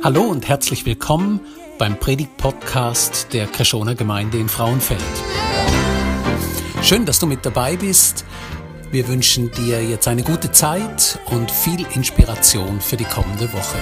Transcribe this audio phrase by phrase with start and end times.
[0.00, 1.40] Hallo und herzlich willkommen
[1.76, 5.02] beim Predigt-Podcast der Kreschoner Gemeinde in Frauenfeld.
[6.82, 8.24] Schön, dass du mit dabei bist.
[8.92, 13.78] Wir wünschen dir jetzt eine gute Zeit und viel Inspiration für die kommende Woche.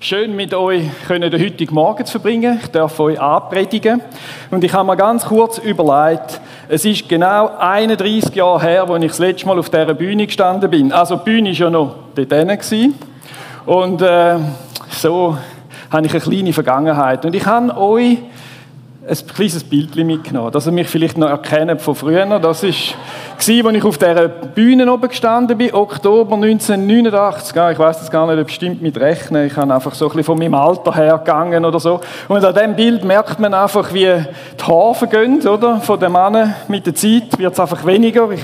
[0.00, 2.60] Schön mit euch können den heutigen Morgen zu verbringen.
[2.62, 4.00] Ich darf euch anpredigen.
[4.50, 6.40] Und ich habe mir ganz kurz überlegt,
[6.70, 10.70] es ist genau 31 Jahre her, als ich das letzte Mal auf dieser Bühne gestanden
[10.70, 10.92] bin.
[10.92, 12.94] Also die Bühne war ja noch dort hinten.
[13.64, 14.36] Und äh,
[14.90, 15.38] so
[15.90, 17.24] habe ich eine kleine Vergangenheit.
[17.24, 18.18] Und ich habe euch
[19.08, 22.26] ein kleines Bild mitgenommen, dass ihr mich vielleicht noch erkennt von früher.
[22.38, 22.68] Das war,
[23.36, 27.56] als ich auf dieser Bühne oben gestanden bin, Oktober 1989.
[27.72, 29.46] Ich weiß das gar nicht, ob stimmt mit Rechnen.
[29.46, 32.00] Ich habe einfach so ein bisschen von meinem Alter hergegangen oder so.
[32.28, 35.80] Und an diesem Bild merkt man einfach, wie die Haare vergehen, oder?
[35.80, 36.54] Von den Männern.
[36.68, 38.30] Mit der Zeit wird es einfach weniger.
[38.30, 38.42] Ich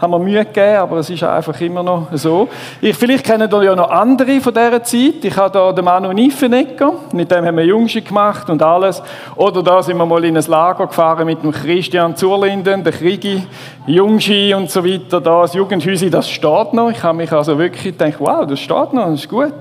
[0.00, 2.48] haben wir Mühe gegeben, aber es ist einfach immer noch so.
[2.80, 5.22] Ich, vielleicht kennen ihr ja noch andere von dieser Zeit.
[5.22, 9.02] Ich habe da den Manu Niffenegger, mit dem haben wir Jungschi gemacht und alles.
[9.36, 13.46] Oder da sind wir mal in ein Lager gefahren mit dem Christian Zurlinden, der Krigi,
[13.86, 15.20] Jungschi und so weiter.
[15.20, 16.90] Da das Jugendhäuschen, das steht noch.
[16.90, 19.52] Ich habe mich also wirklich gedacht, wow, das steht noch, das ist gut.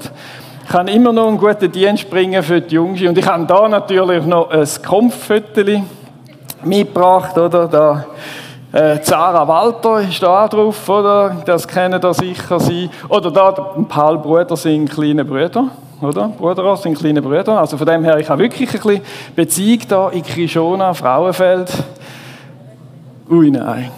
[0.63, 3.01] Ich kann immer noch einen guten Dienst bringen für die Jungs.
[3.01, 5.81] Und ich habe da natürlich noch ein Kampfviertel
[6.63, 7.67] mitgebracht, oder?
[7.67, 8.05] Da
[8.71, 11.37] äh, Zara Walter ist da drauf, oder?
[11.45, 12.89] Das kennen da sicher Sie.
[13.07, 15.69] Oder da Paul Bruder sind kleine Brüder,
[16.01, 16.27] oder?
[16.27, 17.59] Bruder sind kleine Brüder.
[17.59, 19.01] Also von dem her, ich habe wirklich ein bisschen
[19.35, 21.71] Beziehung da in Krishona, Frauenfeld.
[23.29, 23.91] Ui, nein.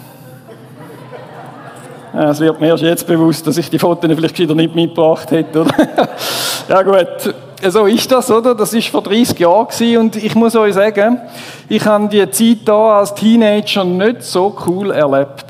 [2.14, 5.62] Es wird mir erst jetzt bewusst, dass ich die Fotos vielleicht wieder nicht mitgebracht hätte,
[5.62, 5.74] oder?
[6.68, 7.34] ja gut
[7.70, 8.54] so ist das, oder?
[8.54, 11.20] Das ist vor 30 Jahren und ich muss euch sagen,
[11.68, 15.44] ich habe die Zeit da als Teenager nicht so cool erlebt.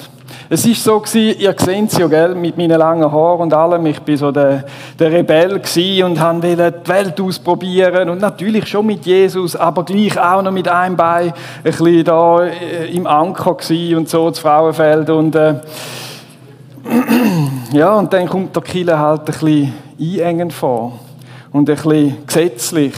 [0.50, 3.86] Es ist so gewesen, ihr seht es ja, gell, mit meinen langen Haaren und allem.
[3.86, 4.64] Ich bin so der,
[4.98, 10.20] der Rebell gewesen und wollte die Welt ausprobieren und natürlich schon mit Jesus, aber gleich
[10.20, 11.32] auch noch mit einem Bein ein
[11.62, 15.54] bisschen da äh, im Anker gewesen und so, das Frauenfeld und äh,
[17.72, 20.98] ja, und dann kommt der Killer halt ein bisschen einengend vor
[21.52, 22.94] und ein bisschen gesetzlich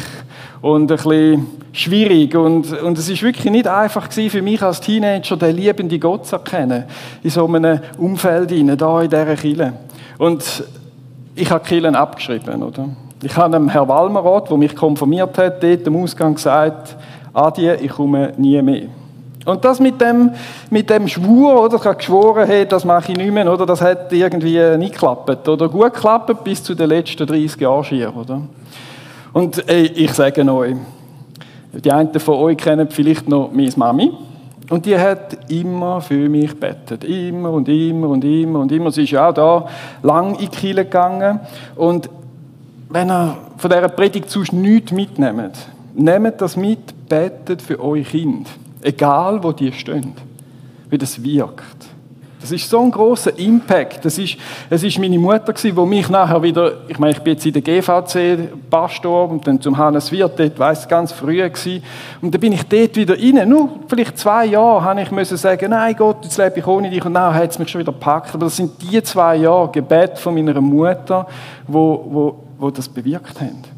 [0.61, 2.35] und ein bisschen schwierig.
[2.37, 6.27] Und, und es ist wirklich nicht einfach gewesen für mich als Teenager, den liebenden Gott
[6.27, 6.85] zu erkennen.
[7.23, 9.73] In so einem Umfeld hinein, da in dieser Kille.
[10.19, 10.65] Und
[11.35, 12.89] ich habe Killen abgeschrieben, oder?
[13.23, 16.97] Ich habe dem Herrn Walmeroth, der mich konfirmiert hat, dort am Ausgang gesagt,
[17.33, 18.89] Adi, ich komme nie mehr.
[19.45, 20.31] Und das mit dem,
[20.71, 21.77] mit dem Schwur, oder?
[21.77, 23.67] Ich habe geschworen, hey, das mache ich nicht mehr, oder?
[23.67, 25.69] Das hat irgendwie nicht geklappt, oder?
[25.69, 28.41] Gut geklappt bis zu den letzten 30 Jahren schier, oder?
[29.33, 30.77] Und ey, ich sage euch,
[31.73, 34.13] die einen von euch kennen vielleicht noch meine Mami.
[34.71, 37.05] Und die hat immer für mich gebetet.
[37.05, 38.91] Immer und immer und immer und immer.
[38.91, 39.67] Sie ist ja auch da
[40.03, 41.41] lang in die Kirche gegangen.
[41.77, 42.09] Und
[42.89, 48.49] wenn ihr von dieser Predigt sonst nichts mitnehmt, nehmt das mit, betet für euer Kind.
[48.85, 50.13] Egal, wo die stehen.
[50.91, 51.87] Wie das wirkt.
[52.39, 54.05] Das ist so ein großer Impact.
[54.05, 54.37] Das ist,
[54.69, 57.55] es ist meine Mutter gewesen, die mich nachher wieder, ich meine, ich bin jetzt in
[57.55, 61.83] der GVC Pastor und dann zum Hannes Wirt, dort weiss ganz früh gewesen.
[62.21, 63.49] Und dann bin ich dort wieder rein.
[63.49, 67.03] Nur vielleicht zwei Jahre habe ich müssen sagen, nein Gott, jetzt lebe ich ohne dich.
[67.03, 68.35] Und dann hat es mich schon wieder gepackt.
[68.35, 71.27] Aber das sind die zwei Jahre Gebet von meiner Mutter,
[71.67, 73.74] wo, wo, wo das bewirkt haben.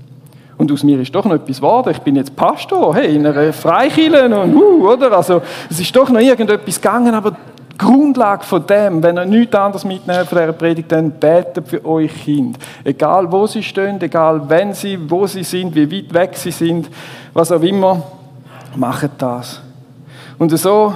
[0.67, 1.91] Und aus mir ist doch noch etwas geworden.
[1.93, 5.13] Ich bin jetzt Pastor, hey, in einer Freikirche und uh, oder?
[5.13, 5.41] Also,
[5.71, 9.85] es ist doch noch irgendetwas gegangen, aber die Grundlage von dem, wenn ihr nichts anderes
[9.85, 12.59] mitnehmt von dieser Predigt, dann betet für euch Kind.
[12.83, 16.89] Egal wo sie stehen, egal wenn sie, wo sie sind, wie weit weg sie sind,
[17.33, 18.03] was auch immer,
[18.75, 19.61] macht das.
[20.37, 20.95] Und so,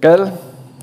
[0.00, 0.32] gell,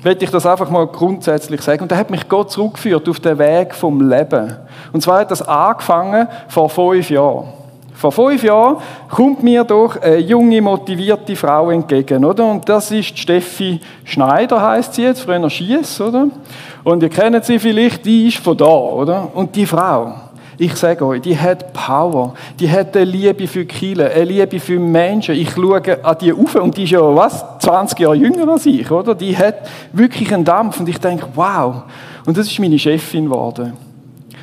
[0.02, 1.82] will ich das einfach mal grundsätzlich sagen.
[1.82, 4.56] Und da hat mich Gott zurückgeführt auf den Weg vom Leben.
[4.94, 7.63] Und zwar hat das angefangen vor fünf Jahren.
[7.94, 8.78] Vor fünf Jahren
[9.08, 12.44] kommt mir doch eine junge, motivierte Frau entgegen, oder?
[12.44, 16.28] Und das ist Steffi Schneider, heißt sie jetzt, früher Schiess, oder?
[16.82, 19.28] Und ihr kennt sie vielleicht, die ist von da, oder?
[19.32, 20.12] Und die Frau,
[20.58, 24.78] ich sage euch, die hat Power, die hat eine Liebe für Kiel, eine Liebe für
[24.78, 25.36] Menschen.
[25.36, 28.90] Ich schaue an die auf und die ist ja, was, 20 Jahre jünger als ich,
[28.90, 29.14] oder?
[29.14, 31.84] Die hat wirklich einen Dampf und ich denke, wow.
[32.26, 33.72] Und das ist meine Chefin geworden.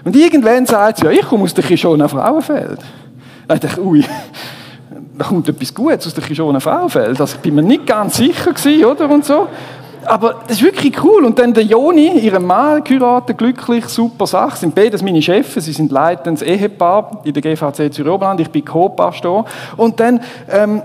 [0.04, 2.80] Und irgendwann sagt sie, ja, ich komme aus der Kishona Frauenfeld.
[3.48, 4.06] Da dachte ich, ui,
[5.18, 7.20] da kommt etwas Gutes aus der Kishona Frauenfeld.
[7.20, 9.10] Also ich bin mir nicht ganz sicher gewesen, oder?
[9.10, 9.48] Und so.
[10.06, 11.26] Aber das ist wirklich cool.
[11.26, 14.58] Und dann der Joni, ihre Mann, geheiratet, glücklich, super Sache.
[14.58, 15.54] Sind beides meine Chefs.
[15.64, 18.40] Sie sind leitendes Ehepaar in der GVC Zürich-Oberland.
[18.40, 19.46] Ich bin Co-Pastor.
[19.78, 20.82] Und dann, ähm,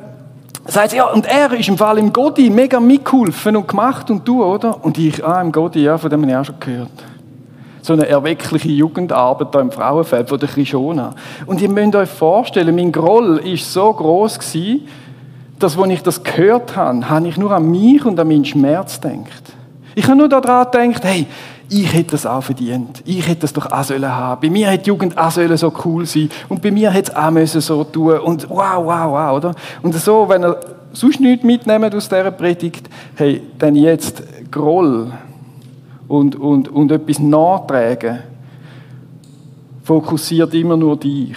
[0.67, 4.27] sagt sie, ja, und er ist im Fall im Godi mega mitgeholfen und gemacht und
[4.27, 4.85] du, oder?
[4.85, 6.91] Und ich, ah, im Godi, ja, von dem habe ich auch schon gehört.
[7.87, 11.15] So eine erweckliche Jugendarbeit hier im Frauenfeld von der Krishona.
[11.47, 14.89] Und ihr müsst euch vorstellen, mein Groll war so groß gewesen,
[15.61, 19.01] dass, als ich das gehört habe, habe ich nur an mich und an meinen Schmerz
[19.01, 19.53] gedacht.
[19.95, 21.27] Ich habe nur daran gedacht, hey,
[21.69, 23.05] ich hätte das auch verdient.
[23.05, 24.41] Ich hätte das doch auch sollen haben.
[24.41, 27.17] Bei mir hätte die Jugend auch sollen so cool sein und bei mir hätte es
[27.17, 29.55] auch müssen so tun und wow, wow, wow, oder?
[29.81, 30.59] Und so, wenn ihr
[30.93, 35.13] sonst nichts mitnehmt aus dieser Predigt, hey, dann jetzt Groll
[36.09, 38.21] und, und, und etwas nachtragen,
[39.85, 41.37] fokussiert immer nur dich.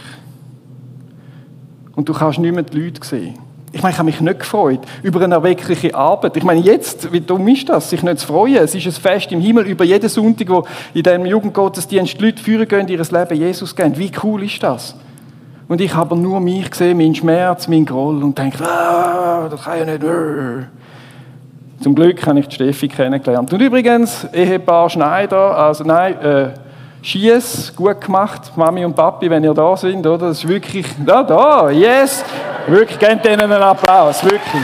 [1.95, 3.37] Und du kannst nicht mehr die Leute sehen.
[3.71, 6.35] Ich meine, ich habe mich nicht gefreut über eine erweckliche Arbeit.
[6.37, 8.55] Ich meine, jetzt, wie dumm ist das, sich nicht zu freuen?
[8.55, 12.41] Es ist ein Fest im Himmel über jeden Sonntag, wo in diesem Jugendgottesdienst die Leute
[12.41, 13.95] führen gehen, ihr Leben Jesus geben.
[13.97, 14.95] Wie cool ist das?
[15.67, 19.77] Und ich habe nur mich gesehen, meinen Schmerz, meinen Groll und denke, ah, das kann
[19.77, 20.03] ja nicht.
[21.81, 23.53] Zum Glück habe ich die Steffi kennengelernt.
[23.53, 26.49] Und übrigens, Ehepaar Schneider, also nein, äh,
[27.01, 30.27] Schiess, gut gemacht, Mami und Papi, wenn ihr da sind, oder?
[30.27, 32.25] Das ist wirklich, da, da, yes!
[32.67, 34.61] Wirklich, gebt ihnen einen Applaus, wirklich.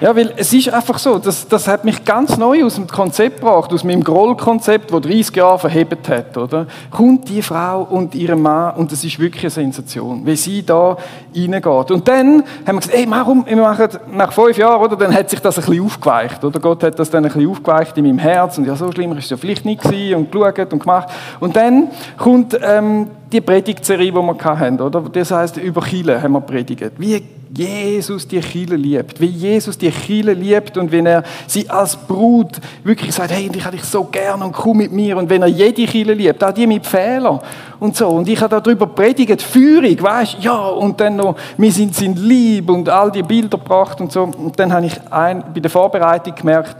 [0.00, 3.40] Ja, weil es ist einfach so, das, das hat mich ganz neu aus dem Konzept
[3.40, 6.66] gebracht, aus meinem Groll-Konzept, das 30 Jahre verhebt hat, oder?
[6.90, 10.96] Kommt die Frau und ihr Mann und das ist wirklich eine Sensation, wie sie da
[11.36, 11.90] reingeht.
[11.90, 14.96] Und dann haben wir gesagt, ey, warum, wir machen nach fünf Jahren, oder?
[14.96, 16.58] Dann hat sich das ein bisschen aufgeweicht, oder?
[16.60, 19.24] Gott hat das dann ein bisschen aufgeweicht in meinem Herz und ja, so schlimmer ist
[19.24, 21.10] es ja vielleicht nicht gewesen und geschaut und gemacht.
[21.40, 25.02] Und dann kommt ähm, die Predigtserie, die wir hatten, oder?
[25.12, 26.92] Das heißt, über Chile haben wir predigt.
[26.96, 29.20] Wie Jesus die Chile liebt.
[29.20, 33.64] Wie Jesus die Chile liebt und wenn er sie als Brut wirklich sagt, hey, ich
[33.64, 35.16] habe dich so gern und komm mit mir.
[35.16, 37.40] Und wenn er jede Chile liebt, auch die mit Fehlern
[37.80, 38.08] und so.
[38.08, 42.70] Und ich habe darüber predigt, Führung, weißt ja, und dann noch, wir sind sind lieb
[42.70, 44.22] und all die Bilder gebracht und so.
[44.22, 46.76] Und dann habe ich ein, bei der Vorbereitung gemerkt,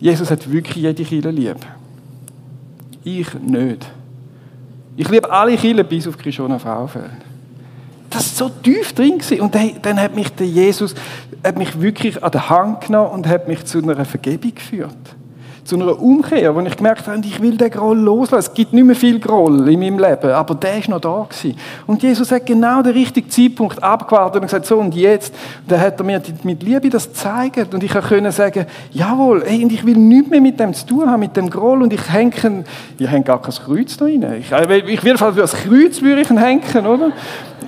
[0.00, 1.58] Jesus hat wirklich jede Chile lieb.
[3.04, 3.86] Ich nicht.
[4.96, 7.33] Ich liebe alle Kirchen bis auf Krishona Frauenfeld.
[8.14, 9.18] Das war so tief drin.
[9.18, 9.40] Gewesen.
[9.40, 10.94] Und dann hat mich der Jesus
[11.44, 14.96] hat mich wirklich an der Hand genommen und hat mich zu einer Vergebung geführt
[15.64, 18.50] zu einer Umkehr, wo ich gemerkt habe, ich will den Groll loslassen.
[18.50, 21.58] Es gibt nicht mehr viel Groll in meinem Leben, aber der ist noch da gewesen.
[21.86, 25.34] Und Jesus hat genau den richtigen Zeitpunkt abgewartet und gesagt, so und jetzt.
[25.62, 29.64] Und dann hat er mir mit Liebe das gezeigt und ich konnte sagen, jawohl, ey,
[29.64, 32.12] und ich will nichts mehr mit dem zu tun haben, mit dem Groll und ich
[32.12, 32.64] hänge,
[32.98, 34.26] ich hänge gar kein Kreuz da rein.
[34.40, 37.12] Ich, äh, ich will für das Kreuz würde ich hängen, oder?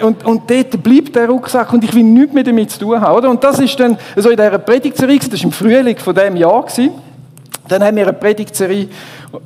[0.03, 3.17] Und, und dort bleibt der Rucksack und ich will nichts mehr damit zu tun haben,
[3.17, 3.31] oder?
[3.31, 6.65] Und das ist dann so in dieser Predigtserie, das war im Frühling von diesem Jahr,
[7.69, 8.89] dann haben wir eine Predigtserie,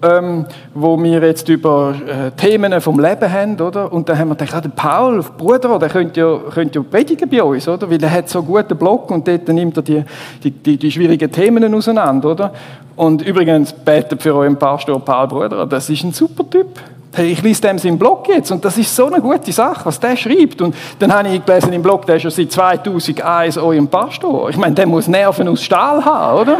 [0.02, 3.92] ähm, wo wir jetzt über äh, Themen vom Leben haben, oder?
[3.92, 7.28] Und dann haben wir gedacht, ah, der Paul, Bruder, der könnte ja, könnte ja predigen
[7.28, 7.90] bei uns, oder?
[7.90, 10.04] Weil er hat so einen guten Blog und dort nimmt er die,
[10.42, 12.52] die, die, die schwierigen Themen auseinander, oder?
[12.96, 16.78] Und übrigens, betet für euren Pastor Paul Bruder, das ist ein super Typ.
[17.12, 19.98] Hey, ich lese dem seinen Blog jetzt und das ist so eine gute Sache, was
[19.98, 20.62] der schreibt.
[20.62, 24.48] Und dann habe ich gelesen im Blog, der ist schon seit 2001 eurem Pastor.
[24.48, 26.58] Ich meine, der muss Nerven aus Stahl haben, oder?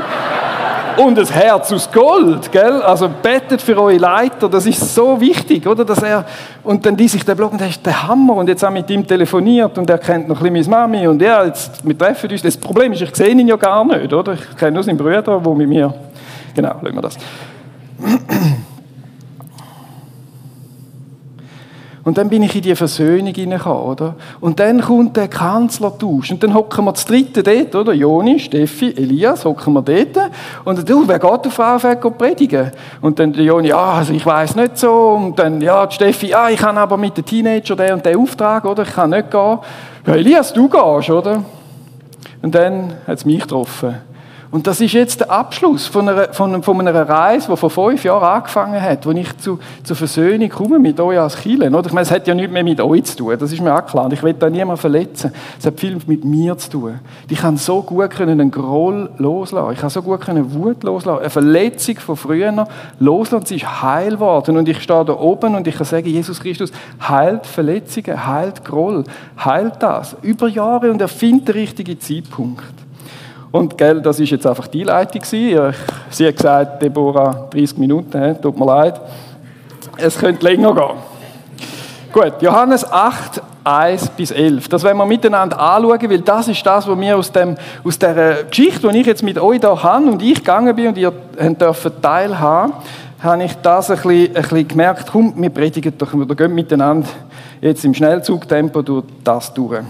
[0.97, 2.83] und ein Herz aus Gold, gell?
[2.83, 5.85] Also betet für eure Leiter, das ist so wichtig, oder?
[5.85, 6.25] Dass er
[6.63, 8.81] und dann ließ ich den Blog und das ist der Hammer und jetzt haben wir
[8.81, 11.97] mit ihm telefoniert und er kennt noch ein bisschen meine Mami und ja, jetzt wir
[11.97, 12.43] treffen uns.
[12.43, 14.35] Das Problem ist, ich sehe ihn ja gar nicht, oder?
[14.35, 15.95] Ich kenne nur seinen Bruder, der mit mir
[16.55, 17.17] genau, schauen wir das.
[22.11, 24.17] Und dann bin ich in die Versöhnung hineingekommen, oder?
[24.41, 26.33] Und dann kommt der Kanzlertausch.
[26.33, 27.93] Und dann hocken wir das dritte dort, oder?
[27.93, 30.29] Joni, Steffi, Elias, hocken wir dort.
[30.65, 32.73] Und du, wer geht auf Frauenfeld predigen?
[33.01, 35.21] Und dann der Joni, ja, also ich weiß nicht so.
[35.25, 38.19] Und dann, ja, die Steffi, ja, ich kann aber mit den Teenager den und den
[38.19, 38.83] Auftrag, oder?
[38.83, 39.59] Ich kann nicht gehen.
[40.05, 41.45] Ja, Elias, du gehst, oder?
[42.43, 44.10] Und dann hat es mich getroffen.
[44.53, 48.03] Und das ist jetzt der Abschluss von einer, von, von einer Reise, die vor fünf
[48.03, 51.67] Jahren angefangen hat, wo ich zu, zur Versöhnung komme mit euch als Kirche.
[51.67, 53.87] Ich meine, es hat ja nichts mehr mit euch zu tun, das ist mir auch
[53.87, 54.11] klar.
[54.13, 55.33] Ich will da niemanden verletzen.
[55.57, 56.99] Es hat viel mit mir zu tun.
[57.29, 59.73] Ich kann so gut können einen Groll loslassen.
[59.73, 61.21] Ich kann so gut können Wut loslassen.
[61.21, 62.67] Eine Verletzung von früher
[62.99, 63.47] loslassen.
[63.47, 64.57] Sie ist heil geworden.
[64.57, 69.05] Und ich stehe da oben und ich kann sagen, Jesus Christus heilt Verletzungen, heilt Groll,
[69.45, 70.17] heilt das.
[70.23, 72.90] Über Jahre und er findet den richtigen Zeitpunkt.
[73.53, 78.59] Und gell, das ist jetzt einfach die Leitung Sie hat gesagt, Deborah, 30 Minuten, tut
[78.59, 79.01] mir leid.
[79.97, 81.11] Es könnte länger gehen.
[82.13, 84.69] Gut, Johannes 8, 1 bis 11.
[84.69, 88.45] Das werden wir miteinander anschauen, weil das ist das, was wir aus, dem, aus der
[88.45, 92.03] Geschichte, die ich jetzt mit euch hier habe und ich gegangen bin und ihr dürft
[92.03, 92.73] teilhaben,
[93.21, 97.09] habe ich das ein bisschen, ein bisschen gemerkt, komm, wir predigen doch, wir gehen miteinander
[97.61, 99.83] jetzt im Schnellzugtempo durch das durch.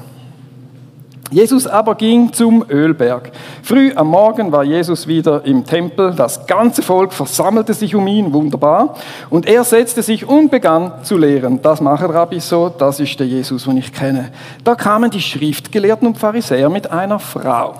[1.30, 3.30] Jesus aber ging zum Ölberg.
[3.62, 6.12] Früh am Morgen war Jesus wieder im Tempel.
[6.12, 8.96] Das ganze Volk versammelte sich um ihn, wunderbar.
[9.30, 11.62] Und er setzte sich und begann zu lehren.
[11.62, 14.32] Das machen Rabbis so, das ist der Jesus, den ich kenne.
[14.64, 17.74] Da kamen die Schriftgelehrten und Pharisäer mit einer Frau,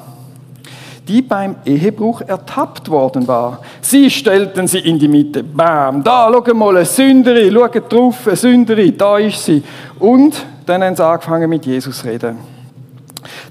[1.09, 3.63] die beim Ehebruch ertappt worden war.
[3.81, 5.43] Sie stellten sie in die Mitte.
[5.43, 9.61] Bam, da, schau mal, eine Sünderin, schau drauf, eine Sünderin, da ist sie.
[9.99, 12.60] Und dann haben sie angefangen mit Jesus reden.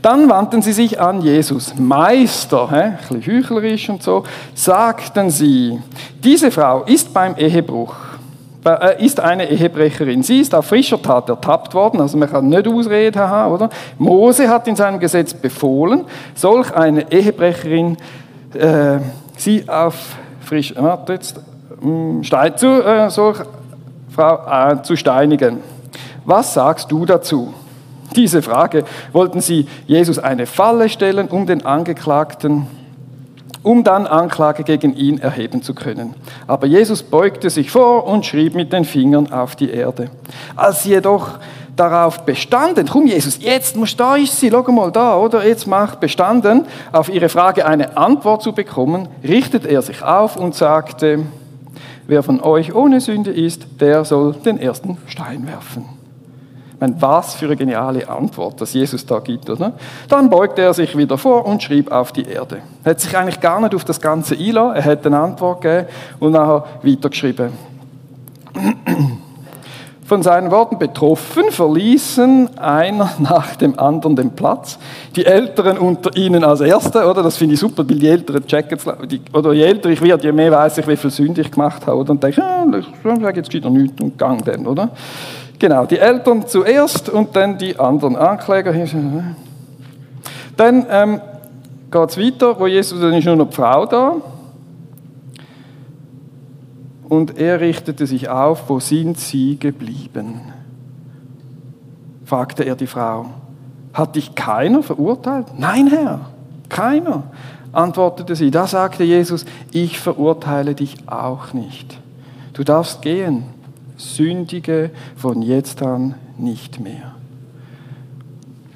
[0.02, 1.74] Dann wandten sie sich an Jesus.
[1.78, 4.24] Meister, hä, ein bisschen heuchlerisch und so,
[4.54, 5.80] sagten sie,
[6.24, 7.96] diese Frau ist beim Ehebruch,
[8.66, 10.24] äh, ist eine Ehebrecherin.
[10.24, 13.70] Sie ist auf frischer Tat ertappt worden, also man kann nicht Ausrede haben, oder?
[13.98, 17.98] Mose hat in seinem Gesetz befohlen, solch eine Ehebrecherin,
[18.54, 19.00] äh,
[19.38, 19.96] sie auf
[20.42, 23.40] frisch, äh, warte jetzt, äh, zu, äh, solch
[24.14, 25.60] Frau äh, zu steinigen.
[26.26, 27.54] Was sagst du dazu?
[28.16, 32.68] Diese Frage wollten sie Jesus eine Falle stellen, um den Angeklagten,
[33.63, 36.13] um dann Anklage gegen ihn erheben zu können.
[36.48, 40.10] Aber Jesus beugte sich vor und schrieb mit den Fingern auf die Erde.
[40.56, 41.39] Als sie jedoch
[41.75, 45.46] darauf bestanden, komm Jesus, jetzt musst da ist sie, schau mal da, oder?
[45.46, 50.56] Jetzt mach bestanden, auf ihre Frage eine Antwort zu bekommen, richtet er sich auf und
[50.56, 51.20] sagte,
[52.08, 55.99] wer von euch ohne Sünde ist, der soll den ersten Stein werfen.
[56.79, 59.50] Meine, was für eine geniale Antwort, dass Jesus da gibt.
[59.50, 59.74] Oder?
[60.07, 62.59] Dann beugte er sich wieder vor und schrieb auf die Erde.
[62.83, 64.75] Er hat sich eigentlich gar nicht auf das Ganze einlassen.
[64.75, 65.88] Er hat eine Antwort gegeben
[66.19, 67.51] und nachher weitergeschrieben.
[70.09, 74.79] Von seinen Worten betroffen verließen einer nach dem anderen den Platz.
[75.15, 77.21] Die Älteren unter ihnen als Erste, oder?
[77.21, 78.79] Das finde ich super, weil die Älteren checken
[79.33, 81.98] oder je älter ich werde, je mehr weiß ich, wie viel Sünde ich gemacht habe.
[81.98, 82.09] Oder?
[82.09, 84.89] Und denke, ja, ich sage jetzt wieder nichts und gang dann, oder?
[85.60, 88.74] Genau, die Eltern zuerst und dann die anderen Ankläger.
[90.56, 91.22] Dann ähm,
[91.92, 94.16] geht es weiter, wo Jesus, dann ist nur noch die Frau da.
[97.10, 100.42] Und er richtete sich auf, wo sind sie geblieben?
[102.24, 103.25] fragte er die Frau.
[103.92, 105.48] Hat dich keiner verurteilt?
[105.58, 106.22] Nein, Herr,
[106.70, 107.24] keiner,
[107.74, 108.51] antwortete sie.
[108.51, 112.00] Da sagte Jesus, ich verurteile dich auch nicht.
[112.54, 113.46] Du darfst gehen
[114.00, 117.15] sündige von jetzt an nicht mehr.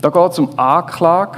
[0.01, 1.37] Da geht es um Anklage.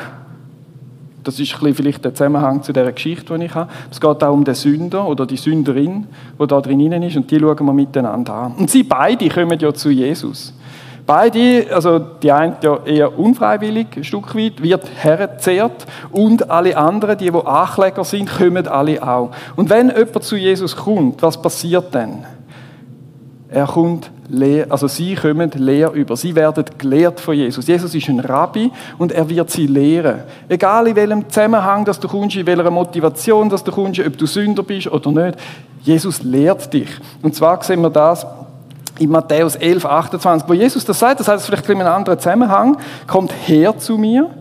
[1.23, 3.71] Das ist vielleicht der Zusammenhang zu der Geschichte, die ich habe.
[3.89, 6.07] Es geht auch um den Sünder oder die Sünderin,
[6.39, 8.53] die da drinnen ist, und die schauen wir miteinander an.
[8.53, 10.53] Und sie beide kommen ja zu Jesus.
[11.05, 17.17] Beide, also die eine ja eher unfreiwillig, ein Stück weit, wird herzehrt und alle anderen,
[17.17, 19.29] die, die Ankläger sind, kommen alle auch.
[19.55, 22.25] Und wenn jemand zu Jesus kommt, was passiert dann?
[23.55, 26.17] Er kommt leer, also sie kommen leer über.
[26.17, 27.65] Sie werden gelehrt von Jesus.
[27.65, 30.23] Jesus ist ein Rabbi und er wird sie lehren.
[30.49, 34.25] Egal in welchem Zusammenhang, dass du kommst, in welcher Motivation, dass du kommst, ob du
[34.25, 35.39] Sünder bist oder nicht.
[35.83, 36.89] Jesus lehrt dich.
[37.21, 38.27] Und zwar sehen wir das
[38.99, 42.75] in Matthäus 11, 28, wo Jesus das sagt, das heißt vielleicht in einem anderen Zusammenhang,
[43.07, 44.31] kommt her zu mir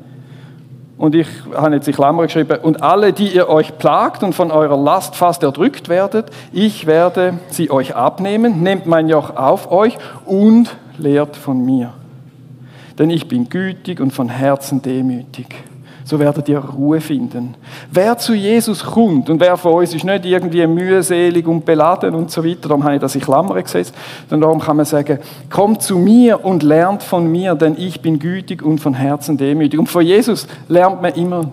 [0.96, 4.50] und ich habe jetzt in Klammer geschrieben, und alle, die ihr euch plagt und von
[4.50, 9.98] eurer Last fast erdrückt werdet, ich werde sie euch abnehmen, nehmt mein Joch auf euch
[10.24, 11.92] und lehrt von mir.
[12.98, 15.64] Denn ich bin gütig und von Herzen demütig
[16.04, 17.54] so werdet ihr Ruhe finden.
[17.90, 22.30] Wer zu Jesus kommt, und wer von uns ist nicht irgendwie mühselig und beladen und
[22.30, 23.94] so weiter, darum habe ich das in Klammern gesetzt,
[24.30, 25.18] denn darum kann man sagen,
[25.50, 29.80] kommt zu mir und lernt von mir, denn ich bin gütig und von Herzen demütig.
[29.80, 31.50] Und von Jesus lernt man immer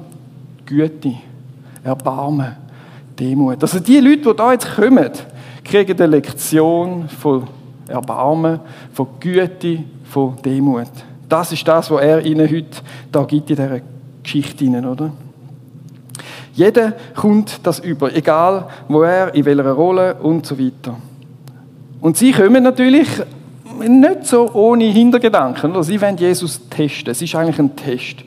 [0.66, 1.14] Güte,
[1.84, 2.56] Erbarmen,
[3.18, 3.62] Demut.
[3.62, 5.12] Also die Leute, die da jetzt kommen,
[5.64, 7.48] kriegen eine Lektion von
[7.88, 8.60] Erbarmen,
[8.94, 10.90] von Güte, von Demut.
[11.30, 13.80] Das ist das, was er ihnen heute da gibt in dieser
[14.24, 15.12] Geschichte hinein, oder?
[16.54, 20.98] Jeder kommt das über, egal wo er, in welcher Rolle und so weiter.
[22.02, 23.08] Und sie kommen natürlich
[23.80, 25.72] nicht so ohne Hintergedanken.
[25.72, 25.84] Oder?
[25.84, 27.12] Sie wollen Jesus testen.
[27.12, 28.18] Es ist eigentlich ein Test.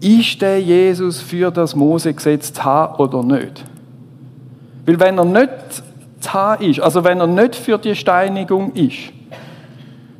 [0.00, 3.64] Ist der Jesus für das Mose-Gesetz zu haben oder nicht?
[4.84, 5.82] Weil wenn er nicht
[6.20, 9.12] zu haben ist, also wenn er nicht für die Steinigung ist,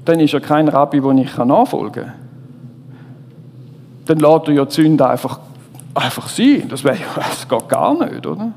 [0.05, 2.24] dann ist er kein Rabbi, den ich nachfolgen kann
[4.07, 5.41] dann lässt er ja die Sünde einfach,
[5.95, 6.65] einfach sein.
[6.69, 8.53] Das, wär, das geht gar nicht, oder?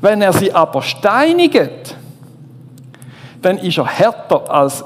[0.00, 1.96] Wenn er sie aber steinigt,
[3.42, 4.84] dann ist er härter als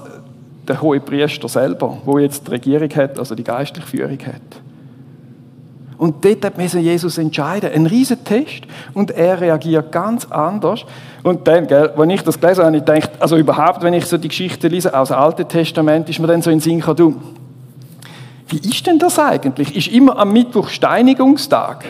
[0.66, 4.64] der hohe Priester selber, wo jetzt die Regierung hat, also die geistliche Führung hat.
[5.96, 7.70] Und dort muss Jesus entscheiden.
[7.72, 8.64] Ein riesen Test.
[8.94, 10.84] Und er reagiert ganz anders.
[11.22, 14.18] Und dann, gell, wenn ich das gelesen habe, ich gedacht, also überhaupt, wenn ich so
[14.18, 17.16] die Geschichte lese aus dem Alten Testament, ist mir dann so in den Sinn gekommen,
[18.54, 19.74] wie ist denn das eigentlich?
[19.74, 21.86] Ist immer am Mittwoch Steinigungstag?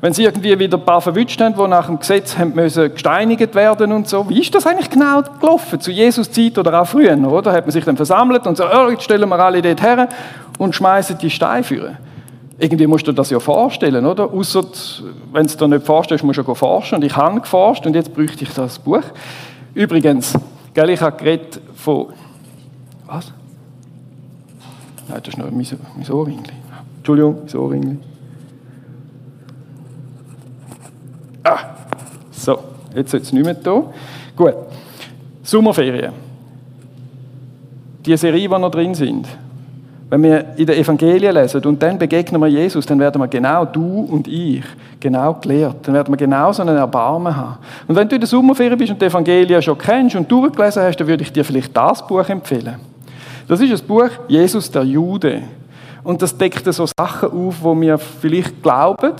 [0.00, 3.92] Wenn sie irgendwie wieder ein paar verwünscht haben, die nach dem Gesetz müssen gesteinigt werden
[3.92, 4.28] und so.
[4.28, 5.80] Wie ist das eigentlich genau gelaufen?
[5.80, 7.52] Zu Jesus Zeit oder auch früher, oder?
[7.52, 10.08] Hat man sich dann versammelt und so, oh, jetzt stellen wir alle dort her
[10.58, 11.96] und schmeißen die Steine führen.
[12.58, 14.32] Irgendwie musst du das ja vorstellen, oder?
[14.32, 14.64] Außer,
[15.32, 16.96] wenn du dir nicht vorstellst, musst du ja forschen.
[16.96, 19.02] Und ich habe geforscht und jetzt bräuchte ich das Buch.
[19.74, 20.34] Übrigens,
[20.74, 22.08] gell, ich habe geredet von...
[23.06, 23.32] Was?
[25.12, 25.66] Nein, das ist nur mein,
[25.96, 26.52] mein Ohrringli.
[26.96, 27.96] Entschuldigung, mein Ohrringli.
[31.44, 31.58] Ah,
[32.30, 32.58] so,
[32.94, 33.82] jetzt sollte es nicht mehr da.
[34.34, 34.54] Gut,
[35.42, 36.12] Sommerferien.
[38.06, 39.28] Die Serie, die noch drin sind.
[40.08, 43.64] Wenn wir in den Evangelien lesen und dann begegnen wir Jesus, dann werden wir genau
[43.64, 44.62] du und ich
[45.00, 45.76] genau gelehrt.
[45.82, 47.58] Dann werden wir genau so einen Erbarmen haben.
[47.86, 50.96] Und wenn du in der Sommerferien bist und die Evangelien schon kennst und durchgelesen hast,
[50.96, 52.91] dann würde ich dir vielleicht das Buch empfehlen.
[53.48, 55.42] Das ist das Buch Jesus der Jude.
[56.04, 59.12] Und das deckt so Sachen auf, wo wir vielleicht glauben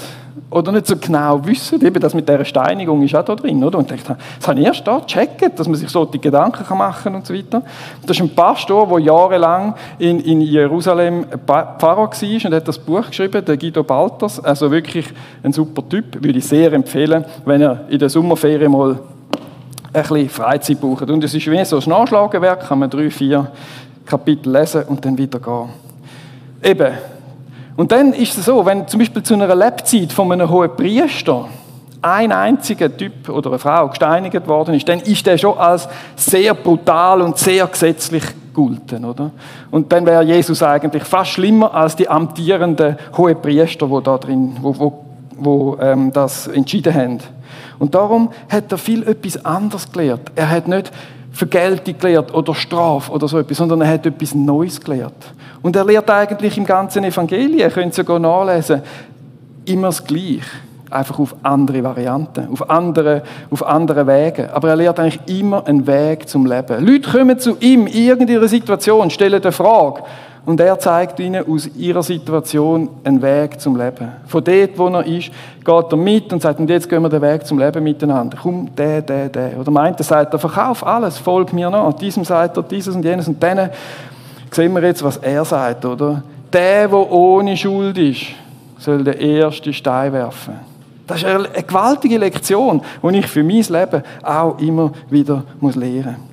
[0.51, 1.85] oder nicht so genau wissen.
[1.85, 3.79] Eben das mit dieser Steinigung ist auch da drin, oder?
[3.79, 7.15] Und dachte, das habe erst da gecheckt, dass man sich so die Gedanken machen kann
[7.15, 7.63] und so weiter.
[8.05, 13.07] Das ist ein Pastor, der jahrelang in, in Jerusalem Pfarrer war und hat das Buch
[13.07, 14.43] geschrieben, der Guido Balters.
[14.43, 15.07] Also wirklich
[15.45, 18.99] ein super Typ, würde ich sehr empfehlen, wenn er in der Sommerferien mal
[19.93, 21.09] ein bisschen Freizeit braucht.
[21.11, 23.51] Und es ist wie so ein Nachschlagewerk, kann man drei, vier
[24.05, 25.69] Kapitel lesen und dann wieder gehen.
[26.63, 26.93] Eben.
[27.77, 31.49] Und dann ist es so, wenn zum Beispiel zu einer Lebzeit von einem hohen Priester
[32.03, 36.53] ein einziger Typ oder eine Frau gesteinigt worden ist, dann ist der schon als sehr
[36.55, 39.31] brutal und sehr gesetzlich gulten, oder?
[39.71, 44.57] Und dann wäre Jesus eigentlich fast schlimmer als die amtierenden hohen Priester, wo da drin,
[44.61, 45.05] wo, wo,
[45.39, 47.19] wo ähm, das entschieden haben.
[47.79, 50.33] Und darum hat er viel etwas anderes gelehrt.
[50.35, 50.93] Er hat nicht
[51.33, 55.15] Vergeltung gelehrt oder Strafe oder so etwas, sondern er hat etwas Neues gelehrt.
[55.63, 58.83] Und er lehrt eigentlich im ganzen Evangelium, ihr könnt es sogar nachlesen,
[59.65, 60.43] immer das Gleiche.
[60.91, 64.53] Einfach auf andere Varianten, auf andere, auf andere Wege.
[64.53, 66.87] Aber er lehrt eigentlich immer einen Weg zum Leben.
[66.87, 70.03] Leute kommen zu ihm in irgendeiner Situation, stellen eine Frage.
[70.45, 74.11] Und er zeigt ihnen aus ihrer Situation einen Weg zum Leben.
[74.27, 75.31] Von dort, wo er ist,
[75.65, 78.37] geht er mit und sagt, und jetzt gehen wir den Weg zum Leben miteinander.
[78.43, 79.61] Komm, der, der, der.
[79.61, 81.93] Oder meint er, sagt er, verkauf alles, folg mir nach.
[81.93, 83.29] Diesem sagt er dieses und jenes.
[83.29, 83.71] Und dann
[84.51, 86.25] sehen wir jetzt, was er sagt, oder?
[86.53, 88.27] Der, der ohne Schuld ist,
[88.79, 90.55] soll den ersten Stein werfen.
[91.07, 96.32] Das ist eine gewaltige Lektion, die ich für mein Leben auch immer wieder lernen muss.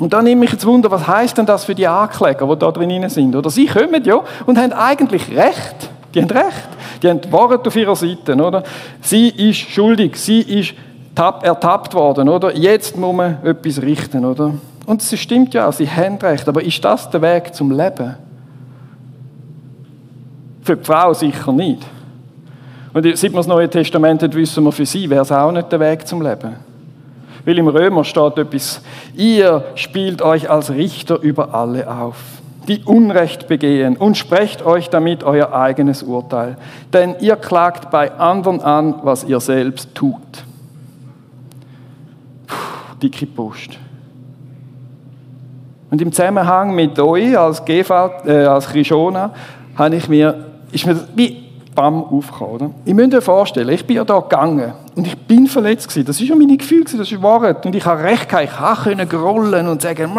[0.00, 2.72] Und dann nehme ich jetzt Wunder, was heißt denn das für die Ankläger, die da
[2.72, 3.36] drin sind?
[3.36, 5.90] Oder sie kommen ja und haben eigentlich Recht.
[6.14, 6.68] Die haben Recht.
[7.02, 8.64] Die haben Wahrheit auf ihrer Seite, oder?
[9.02, 10.16] Sie ist schuldig.
[10.16, 10.74] Sie ist
[11.14, 12.56] ertappt worden, oder?
[12.56, 14.54] Jetzt muss man etwas richten, oder?
[14.86, 16.48] Und es stimmt ja, sie haben Recht.
[16.48, 18.16] Aber ist das der Weg zum Leben?
[20.62, 21.84] Für die Frau sicher nicht.
[22.94, 25.70] Und seit wir das Neue Testament hat, wissen wir, für sie wäre es auch nicht
[25.70, 26.69] der Weg zum Leben.
[27.44, 28.82] Weil im Römer steht etwas,
[29.16, 32.16] ihr spielt euch als Richter über alle auf,
[32.68, 36.56] die Unrecht begehen und sprecht euch damit euer eigenes Urteil.
[36.92, 40.44] Denn ihr klagt bei anderen an, was ihr selbst tut.
[42.46, 42.56] Puh,
[43.02, 43.78] dicke Post.
[45.90, 49.32] Und im Zusammenhang mit euch als GV, äh, als Krishona,
[49.74, 51.49] habe ich mir, ist mir wie
[51.80, 52.54] Bam aufgekommen.
[52.54, 52.70] Oder?
[52.84, 56.04] Ich muss mir vorstellen, ich bin ja da gegangen und ich bin verletzt gewesen.
[56.04, 57.64] Das ist ja meine Gefühl gewesen, das ist Wahrheit.
[57.64, 60.12] Und ich habe recht gehabt, ich können grollen und sagen,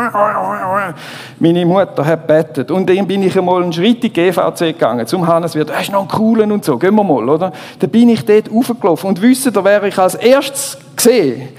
[1.40, 2.72] meine Mutter hat bettet.
[2.72, 5.90] Und dann bin ich einmal einen Schritt in die GVC gegangen, zum Hannes wird, hast
[5.90, 7.52] du noch einen coolen und so, gehen wir mal, oder?
[7.78, 11.50] Dann bin ich dort raufgelaufen und wüsste, da wäre ich als erstes gesehen,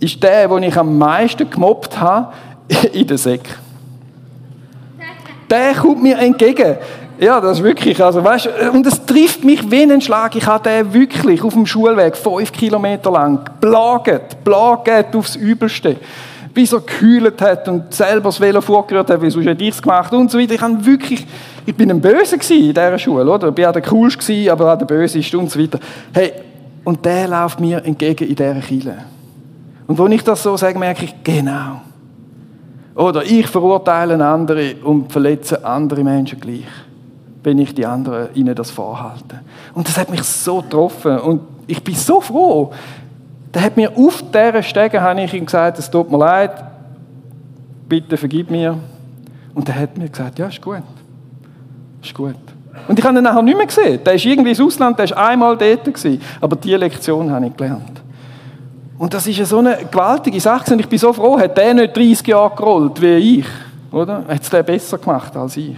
[0.00, 2.32] ist der, den ich am meisten gemobbt habe,
[2.94, 3.42] in der Säck.
[5.50, 6.76] Der kommt mir entgegen.
[7.22, 10.34] Ja, das ist wirklich, also weißt, und es trifft mich wie ein Schlag.
[10.34, 15.98] Ich habe den wirklich auf dem Schulweg fünf Kilometer lang plaget, plaget aufs Übelste.
[16.52, 19.80] Bis er gekühlt hat und selber das Velo vorgerührt hat, wie sonst hätte ich es
[19.80, 20.54] gemacht und so weiter.
[20.54, 21.24] Ich habe wirklich,
[21.64, 22.40] ich bin ein Böse in
[22.74, 23.50] dieser Schule, oder?
[23.50, 25.78] Ich bin auch der Coolste aber auch der Böseste und so weiter.
[26.12, 26.32] Hey,
[26.82, 28.96] und der läuft mir entgegen in dieser Kille.
[29.86, 31.82] Und wenn ich das so sage, merke ich, genau.
[32.96, 36.64] Oder ich verurteile andere und verletze andere Menschen gleich
[37.42, 39.40] wenn ich die anderen ihnen das vorhalte.
[39.74, 42.72] Und das hat mich so getroffen und ich bin so froh.
[43.50, 46.52] Da hat mir auf dieser Stege habe ich ihm gesagt, es tut mir leid,
[47.88, 48.78] bitte vergib mir.
[49.54, 50.82] Und er hat mir gesagt, ja, ist gut.
[52.02, 52.36] Ist gut.
[52.88, 54.00] Und ich habe ihn nachher nicht mehr gesehen.
[54.04, 56.20] Der ist irgendwie ins Ausland, der ist einmal dort gewesen.
[56.40, 58.00] Aber diese Lektion habe ich gelernt.
[58.98, 60.72] Und das ist so eine gewaltige Sache.
[60.72, 63.46] Und ich bin so froh, hat der nicht 30 Jahre gerollt wie ich.
[63.92, 64.24] Oder?
[64.26, 65.76] Hat es der besser gemacht als ich?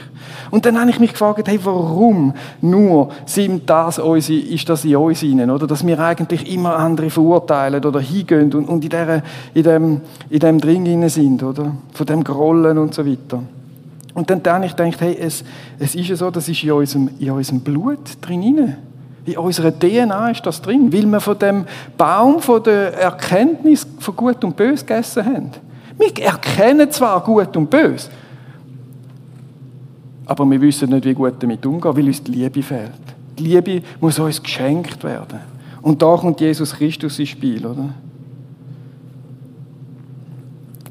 [0.52, 4.96] Und dann habe ich mich gefragt, hey, warum nur sind das unsere, ist das in
[4.96, 5.66] uns hinein, oder?
[5.66, 9.22] Dass wir eigentlich immer andere verurteilen oder hingehen und, und in, der,
[9.52, 10.00] in, dem,
[10.30, 11.72] in dem drin sind, oder?
[11.92, 13.42] Von dem Grollen und so weiter.
[14.14, 15.42] Und dann habe ich gedacht, hey, es,
[15.80, 18.76] es ist ja so, das ist in unserem, in unserem Blut drin.
[19.26, 21.64] In unserer DNA ist das drin, weil wir von dem
[21.98, 25.50] Baum von der Erkenntnis von Gut und Bös gegessen haben.
[25.98, 28.10] Wir erkennen zwar Gut und Bös,
[30.26, 32.90] aber wir wissen nicht, wie gut damit umgehen, weil uns die Liebe fehlt.
[33.38, 35.40] Die Liebe muss uns geschenkt werden.
[35.82, 37.90] Und da kommt Jesus Christus ins Spiel, oder?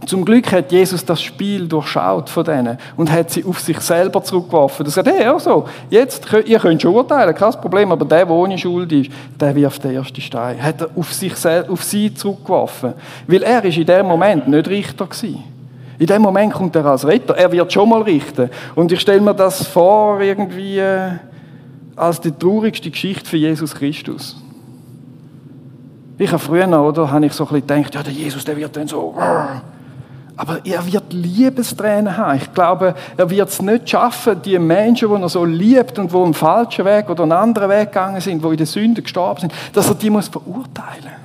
[0.06, 4.24] Zum Glück hat Jesus das Spiel durchschaut von denen und hat sie auf sich selber
[4.24, 4.86] zurückgeworfen.
[4.86, 8.58] Er sagt, hey, also, jetzt, ihr könnt schon urteilen, kein Problem, aber der, der ohne
[8.58, 10.62] Schuld ist, der wirft den ersten Stein.
[10.62, 11.34] Hat er auf, sich,
[11.70, 12.94] auf sie zurückgeworfen.
[13.28, 15.44] Weil er ist in dem Moment nicht Richter gewesen.
[16.00, 17.36] In dem Moment kommt er als Retter.
[17.38, 18.50] Er wird schon mal richten.
[18.76, 21.12] Und ich stelle mir das vor, irgendwie, äh,
[21.96, 24.36] als die traurigste Geschichte für Jesus Christus.
[26.18, 28.76] Ich habe früher, oder, habe ich so ein bisschen gedacht, ja, der Jesus, der wird
[28.76, 29.16] dann so,
[30.36, 32.38] aber er wird Liebestränen haben.
[32.38, 36.18] Ich glaube, er wird es nicht schaffen, die Menschen, die er so liebt und die
[36.18, 39.54] einen falschen Weg oder einen anderen Weg gegangen sind, die in der Sünde gestorben sind,
[39.74, 41.24] dass er die muss verurteilen muss.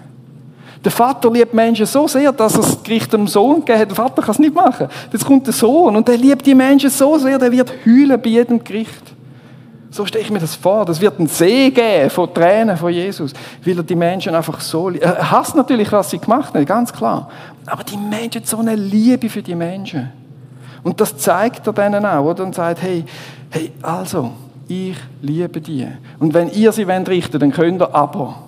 [0.85, 3.88] Der Vater liebt Menschen so sehr, dass er das Gericht dem Sohn gegeben hat.
[3.88, 4.87] Der Vater kann es nicht machen.
[5.12, 8.29] Jetzt kommt der Sohn und er liebt die Menschen so sehr, der wird heulen bei
[8.29, 9.03] jedem Gericht.
[9.90, 10.85] So stelle ich mir das vor.
[10.85, 13.33] Das wird ein See geben von Tränen von Jesus,
[13.64, 15.05] weil er die Menschen einfach so liebt.
[15.05, 17.31] Er hasst natürlich, was sie gemacht haben, ganz klar.
[17.66, 20.11] Aber die Menschen so eine Liebe für die Menschen.
[20.83, 22.44] Und das zeigt er denen auch, oder?
[22.44, 23.05] Und sagt, hey,
[23.51, 24.33] hey, also,
[24.68, 25.87] ich liebe die.
[26.18, 28.42] Und wenn ihr sie wollt richten, dann könnt ihr aber.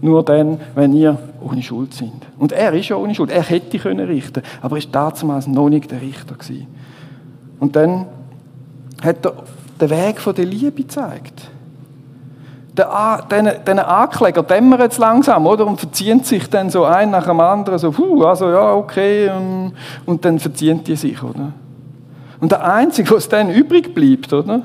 [0.00, 2.24] Nur dann, wenn ihr ohne Schuld sind.
[2.38, 3.30] Und er ist ja ohne Schuld.
[3.30, 6.68] Er hätte können richten, aber er ist damals noch nicht der Richter gewesen.
[7.58, 8.06] Und dann
[9.02, 9.34] hat er
[9.80, 11.50] den Weg der Liebe gezeigt.
[12.78, 15.66] Diesen Ankläger dämmert es langsam, oder?
[15.66, 19.72] Und verzieht sich dann so ein nach dem anderen, so, puh, also ja, okay, ähm,
[20.06, 21.52] und dann verziehen die sich, oder?
[22.40, 24.62] Und der Einzige, was dann übrig bleibt, oder?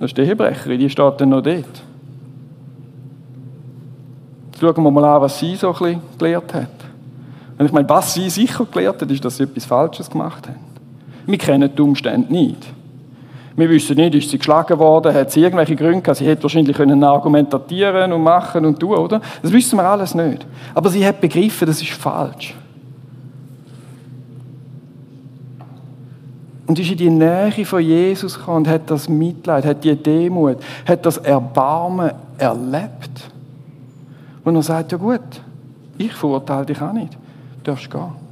[0.00, 1.64] Das ist die Hebrecherin, die steht dann noch dort.
[4.50, 6.68] Jetzt schauen wir mal an, was sie so ein bisschen gelehrt hat.
[7.56, 10.58] Und ich meine, was sie sicher gelehrt hat, ist, dass sie etwas Falsches gemacht haben.
[11.26, 12.66] Wir kennen die Umstände nicht.
[13.56, 16.76] Wir wissen nicht, ist sie geschlagen worden, hat sie irgendwelche Gründe gehabt, sie hätte wahrscheinlich
[16.76, 19.20] können argumentieren und machen und tun, oder?
[19.42, 20.44] Das wissen wir alles nicht.
[20.74, 22.54] Aber sie hat begriffen, das ist falsch.
[26.66, 30.56] Und ist in die Nähe von Jesus gekommen und hat das Mitleid, hat die Demut,
[30.86, 33.30] hat das Erbarmen erlebt.
[34.42, 35.20] Und er sagt, ja gut,
[35.96, 37.12] ich verurteile dich auch nicht.
[37.62, 38.23] Du darfst gehen.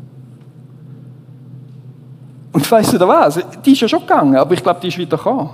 [2.53, 3.41] Und weißt du was?
[3.65, 5.51] Die ist ja schon gegangen, aber ich glaube, die ist wieder gekommen.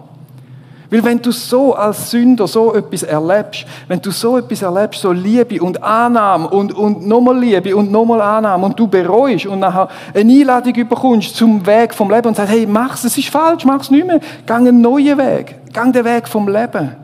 [0.90, 5.12] Weil wenn du so als Sünder so etwas erlebst, wenn du so etwas erlebst, so
[5.12, 9.88] Liebe und Annahme und, und nochmal Liebe und nochmal Annahme und du bereust und nachher
[10.14, 13.90] eine Einladung bekommst zum Weg vom Leben und sagst, hey, mach's, es ist falsch, mach's
[13.90, 16.96] nicht mehr, gang einen neuen Weg, gang den Weg vom Leben.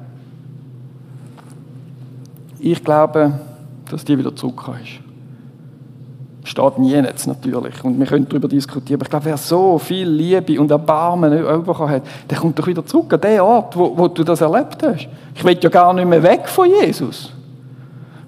[2.58, 3.38] Ich glaube,
[3.90, 5.03] dass die wieder zurückkommt
[6.44, 7.82] steht nie jetzt natürlich.
[7.82, 9.00] Und wir können darüber diskutieren.
[9.00, 11.30] Aber ich glaube, wer so viel Liebe und Erbarmen
[11.64, 14.82] bekommen hat, der kommt doch wieder zurück an den Ort, wo, wo du das erlebt
[14.82, 15.08] hast.
[15.34, 17.32] Ich will ja gar nicht mehr weg von Jesus.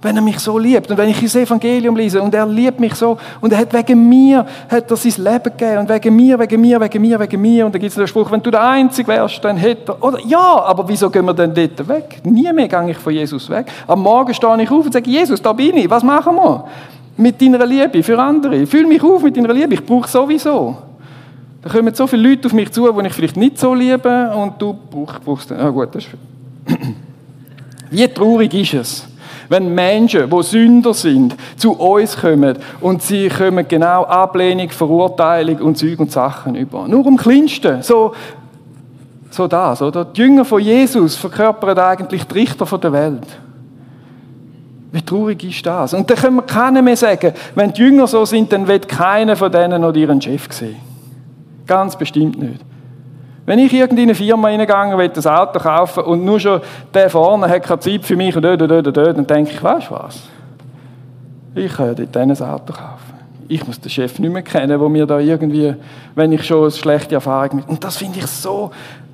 [0.02, 2.94] Wenn er mich so liebt und wenn ich das Evangelium lese und er liebt mich
[2.94, 6.60] so und er hat wegen mir hat er sein Leben gegeben und wegen mir, wegen
[6.60, 9.08] mir, wegen mir, wegen mir und dann gibt es den Spruch, wenn du der Einzige
[9.08, 12.20] wärst, dann hätte er, oder ja, aber wieso gehen wir denn dort weg?
[12.24, 13.66] Nie mehr gehe ich von Jesus weg.
[13.86, 16.64] Am Morgen stehe ich auf und sage, Jesus, da bin ich, was machen wir?
[17.16, 18.66] Mit deiner Liebe für andere.
[18.66, 20.76] Fühl mich auf mit deiner Liebe, ich brauche sowieso.
[21.62, 24.60] Da kommen so viele Leute auf mich zu, die ich vielleicht nicht so liebe und
[24.60, 25.50] du brauchst...
[25.52, 26.14] Ah gut, das ist...
[27.90, 29.08] Wie traurig ist es,
[29.48, 35.78] wenn Menschen, die Sünder sind, zu uns kommen und sie kommen genau Ablehnung, Verurteilung und
[35.78, 36.86] Zeug und Sachen über.
[36.88, 37.82] Nur am kleinsten.
[37.82, 38.12] So,
[39.30, 40.04] so das, oder?
[40.04, 43.26] Die Jünger von Jesus verkörpern eigentlich die Richter der Welt.
[44.96, 45.92] Wie traurig ist das?
[45.92, 49.36] Und dann können wir keiner mehr sagen, wenn die Jünger so sind, dann wird keiner
[49.36, 50.76] von denen noch ihren Chef sehen.
[51.66, 52.62] Ganz bestimmt nicht.
[53.44, 56.62] Wenn ich in eine Firma reingegangen will, ein Auto kaufen und nur schon
[56.94, 59.90] der vorne hat keine Zeit für mich und dort, dort, dort, dann denke ich, weißt
[59.90, 60.22] du was?
[61.54, 63.14] Ich kann dort ein Auto kaufen.
[63.48, 65.74] Ich muss den Chef nicht mehr kennen, wo mir da irgendwie,
[66.14, 67.68] wenn ich schon eine schlechte Erfahrung mit.
[67.68, 68.70] Und das finde ich so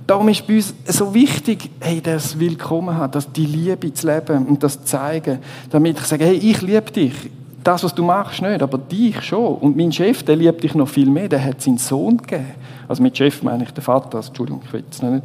[0.07, 4.47] Darum ist bei uns so wichtig, hey, das Willkommen hat, dass die Liebe zu leben
[4.47, 5.39] und das zu zeigen,
[5.71, 7.15] damit ich sage, hey, ich liebe dich.
[7.63, 9.55] Das, was du machst, nicht, aber dich schon.
[9.57, 12.47] Und mein Chef, der liebt dich noch viel mehr, der hat seinen Sohn gegeben.
[12.89, 15.25] Also mit Chef meine ich den Vater, also, Entschuldigung, ich es nicht.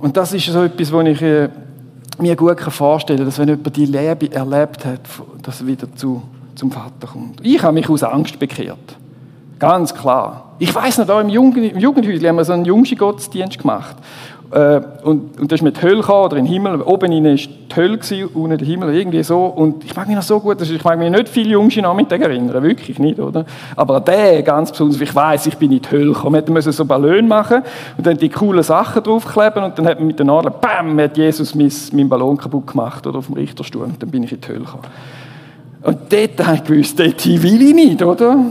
[0.00, 1.48] Und das ist so etwas, was ich äh,
[2.18, 5.00] mir gut vorstellen kann, dass wenn jemand die Liebe erlebt hat,
[5.42, 6.22] dass er wieder zu,
[6.56, 7.40] zum Vater kommt.
[7.44, 8.96] Ich habe mich aus Angst bekehrt.
[9.62, 10.54] Ganz klar.
[10.58, 13.94] Ich weiß noch, da im, Jugend, im Jugendhäuschen haben wir so einen Jungschi-Gottesdienst gemacht.
[14.50, 16.82] Äh, und, und das ist mit Hölle gekommen, oder in den Himmel.
[16.82, 19.44] Oben war die Hölle, unten der Himmel, irgendwie so.
[19.44, 22.60] Und ich mag mich noch so gut, ich mag mich nicht viele Jungs Nachmittage erinnern,
[22.60, 23.44] wirklich nicht, oder?
[23.76, 26.42] Aber der ganz besonders, ich weiß, ich bin in die Hölle gekommen.
[26.44, 27.62] Wir mussten so Ballon machen
[27.96, 31.16] und dann die coolen Sachen draufkleben und dann hat man mit der Nadel, bam, hat
[31.16, 33.84] Jesus mein, meinen Ballon kaputt gemacht, oder, auf dem Richterstuhl.
[33.84, 34.82] Und dann bin ich in die Hölle gekommen.
[35.84, 38.44] Und dort habe ich gewusst, dort will ich nicht, oder?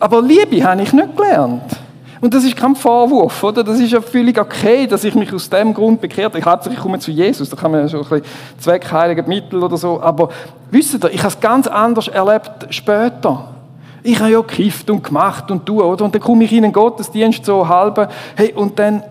[0.00, 1.62] Aber Liebe habe ich nicht gelernt.
[2.22, 3.64] Und das ist kein Vorwurf, oder?
[3.64, 6.44] Das ist ja völlig okay, dass ich mich aus dem Grund bekehrt habe.
[6.44, 8.24] Hauptsächlich komme zu Jesus, da kann man ja schon ein bisschen
[8.58, 10.00] zweckheilige Mittel oder so.
[10.02, 10.28] Aber
[10.70, 13.48] wisst ihr, ich habe es ganz anders erlebt später.
[14.02, 16.04] Ich habe ja gekifft und gemacht und du, oder?
[16.04, 19.02] Und dann komme ich in einen Gottesdienst so halb, hey, und dann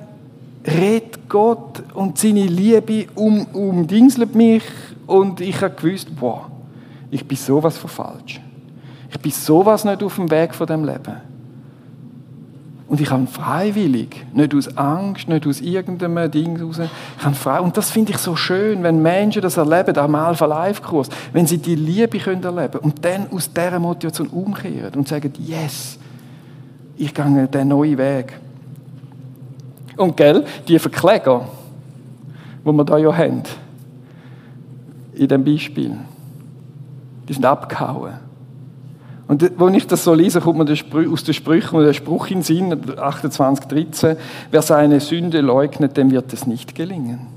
[0.65, 4.63] redet Gott und seine Liebe um, umdingselt mich
[5.08, 6.49] und ich habe gewusst, boah,
[7.10, 8.41] ich bin sowas von falsch.
[9.20, 11.18] Ich bin sowas nicht auf dem Weg von dem Leben.
[12.88, 16.80] Und ich habe freiwillig, nicht aus Angst, nicht aus irgendeinem Ding raus.
[16.80, 20.46] Ich habe frei, und das finde ich so schön, wenn Menschen das erleben, am Alpha
[20.46, 25.10] Life Kurs, wenn sie die Liebe können erleben und dann aus dieser Motivation umkehren und
[25.10, 26.00] sagen, yes,
[26.96, 28.40] ich gehe den neuen Weg.
[29.98, 31.46] Und gell, die Verkläger,
[32.66, 33.44] die wir da ja haben,
[35.14, 35.98] in dem Beispiel,
[37.28, 38.29] die sind abgehauen
[39.30, 42.76] und wenn ich das so lese, kommt mir aus den Sprüchen der Spruch in Sinn,
[42.98, 44.18] 28, 13,
[44.50, 47.28] wer seine Sünde leugnet, dem wird es nicht gelingen.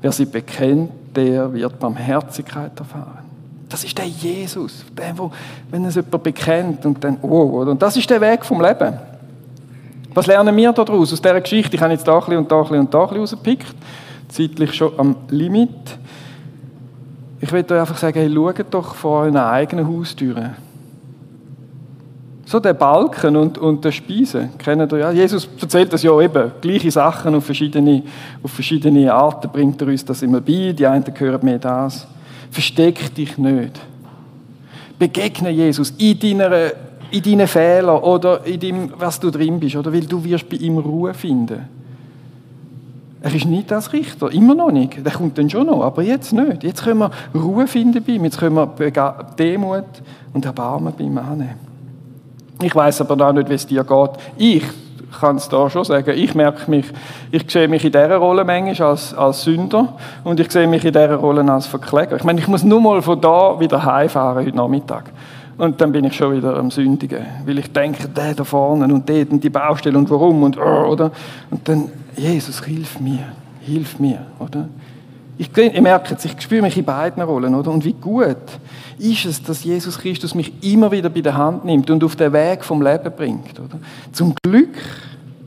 [0.00, 3.18] Wer sie bekennt, der wird Barmherzigkeit erfahren.
[3.68, 5.30] Das ist der Jesus, der, wo,
[5.70, 7.72] wenn es jemand bekennt und dann, oh, oder?
[7.72, 8.94] Und das ist der Weg vom Leben.
[10.14, 11.76] Was lernen wir daraus, aus dieser Geschichte?
[11.76, 13.74] Ich habe jetzt da ein bisschen und da ein bisschen und da ein bisschen rausgepickt.
[14.28, 15.98] Zeitlich schon am Limit.
[17.42, 20.54] Ich will euch einfach sagen, hey, schaut doch vor euren eigenen Haustüren.
[22.44, 25.10] So der Balken und, und der Speise, kennt ihr ja.
[25.10, 28.04] Jesus erzählt das ja eben, gleiche Sachen auf verschiedene,
[28.44, 30.72] auf verschiedene Arten bringt er uns das immer bei.
[30.72, 32.06] Die einen hören mehr das.
[32.52, 33.80] Versteck dich nicht.
[34.96, 36.70] Begegne Jesus in deiner
[37.10, 40.56] in deinen Fehlern oder in dem, was du drin bist, oder weil du wirst bei
[40.56, 41.68] ihm Ruhe finden.
[43.22, 45.04] Er ist nicht als Richter, immer noch nicht.
[45.04, 46.64] Der kommt dann schon noch, aber jetzt nicht.
[46.64, 48.66] Jetzt können wir Ruhe finden bei ihm, jetzt können wir
[49.38, 49.84] Demut
[50.32, 51.54] und Erbarmen bei ihm annehmen.
[52.60, 54.10] Ich weiß aber da nicht, wie es dir geht.
[54.36, 54.64] Ich
[55.20, 56.86] kann es da schon sagen, ich merke mich,
[57.30, 59.88] ich sehe mich in dieser Rolle manchmal als, als Sünder
[60.24, 62.16] und ich sehe mich in dieser Rolle als Verkläger.
[62.16, 65.10] Ich meine, ich muss nur mal von da wieder heimfahren heute Nachmittag.
[65.58, 69.08] Und dann bin ich schon wieder am Sündigen, weil ich denke, der da vorne und
[69.08, 71.12] dort und die Baustelle und warum und oh, oder?
[71.50, 74.68] Und dann, Jesus, hilf mir, hilf mir, oder?
[75.38, 77.70] Ich, ich merke jetzt, ich spüre mich in beiden Rollen, oder?
[77.70, 78.36] Und wie gut
[78.98, 82.32] ist es, dass Jesus Christus mich immer wieder bei der Hand nimmt und auf den
[82.32, 83.78] Weg vom Leben bringt, oder?
[84.12, 84.76] Zum Glück,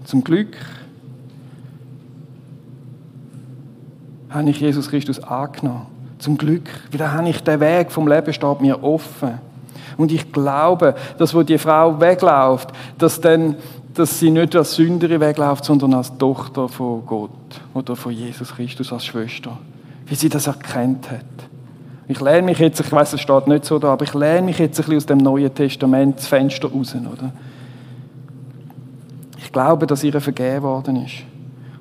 [0.03, 0.55] zum Glück
[4.29, 5.85] habe ich Jesus Christus angenommen.
[6.17, 9.39] Zum Glück, dann habe ich den Weg vom Leben steht mir offen.
[9.97, 13.55] Und ich glaube, dass wo die Frau wegläuft, dass dann
[13.95, 17.31] dass sie nicht als Sünderin wegläuft, sondern als Tochter von Gott
[17.73, 19.57] oder von Jesus Christus als Schwester.
[20.05, 21.25] Wie sie das erkennt hat.
[22.07, 24.59] Ich lehne mich jetzt, ich weiß, es steht nicht so da, aber ich lehne mich
[24.59, 27.31] jetzt ein bisschen aus dem Neuen Testament das Fenster raus, oder?
[29.39, 31.15] Ich glaube, dass ihr vergeben worden ist.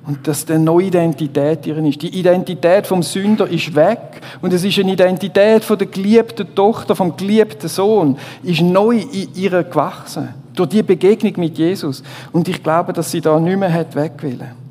[0.07, 2.01] Und dass eine neue Identität ihren ist.
[2.01, 4.21] Die Identität vom Sünder ist weg.
[4.41, 9.29] Und es ist eine Identität von der geliebten Tochter, vom geliebten Sohn, ist neu in
[9.33, 10.44] ihr gewachsen.
[10.55, 12.03] Durch die Begegnung mit Jesus.
[12.31, 14.65] Und ich glaube, dass sie da nicht mehr hat wegwillen.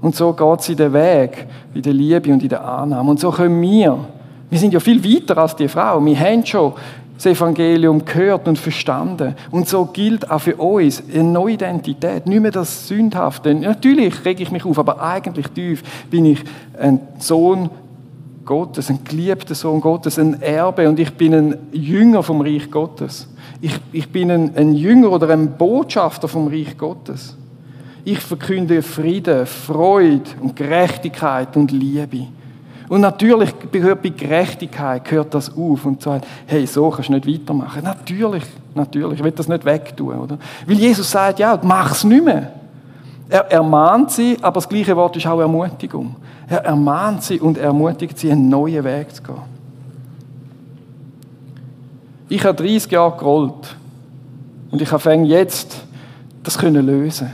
[0.00, 3.10] Und so geht sie den Weg in der Liebe und in der Annahme.
[3.10, 3.98] Und so können wir,
[4.50, 6.04] wir sind ja viel weiter als die Frau.
[6.04, 6.72] Wir haben schon
[7.14, 9.36] das Evangelium gehört und verstanden.
[9.52, 12.26] Und so gilt auch für uns eine neue Identität.
[12.26, 13.54] Nicht mehr das Sündhafte.
[13.54, 16.40] Natürlich rege ich mich auf, aber eigentlich tief bin ich
[16.76, 17.70] ein Sohn
[18.44, 23.28] Gottes, ein geliebter Sohn Gottes, ein Erbe und ich bin ein Jünger vom Reich Gottes.
[23.60, 27.36] Ich, ich bin ein, ein Jünger oder ein Botschafter vom Reich Gottes.
[28.04, 32.26] Ich verkünde Frieden, Freude und Gerechtigkeit und Liebe.
[32.88, 37.26] Und natürlich gehört bei Gerechtigkeit gehört das auf und sagt, hey, so kannst du nicht
[37.26, 37.82] weitermachen.
[37.84, 38.42] Natürlich,
[38.74, 40.38] natürlich, ich will das nicht wegtun, oder?
[40.66, 42.52] Weil Jesus sagt, ja, mach es nicht mehr.
[43.32, 46.16] Er ermahnt sie, aber das gleiche Wort ist auch Ermutigung.
[46.50, 49.36] Er ermahnt sie und ermutigt sie, einen neuen Weg zu gehen.
[52.28, 53.74] Ich habe 30 Jahre gerollt
[54.70, 55.82] und ich habe jetzt
[56.42, 57.30] das können lösen.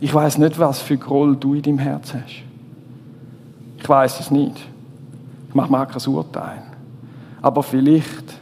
[0.00, 2.42] Ich weiß nicht, was für Groll du in deinem Herz hast.
[3.78, 4.56] Ich weiß es nicht.
[5.48, 6.62] Ich mache mir kein Urteil.
[7.40, 8.39] Aber vielleicht.